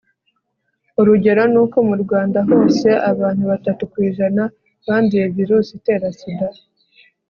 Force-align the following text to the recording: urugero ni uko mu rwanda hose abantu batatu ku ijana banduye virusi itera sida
urugero 0.99 1.43
ni 1.51 1.57
uko 1.63 1.77
mu 1.89 1.95
rwanda 2.03 2.39
hose 2.49 2.87
abantu 3.11 3.43
batatu 3.51 3.81
ku 3.91 3.97
ijana 4.09 4.43
banduye 4.85 5.25
virusi 5.35 5.71
itera 5.77 6.07
sida 6.19 6.47